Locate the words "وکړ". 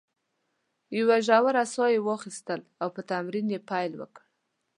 3.97-4.23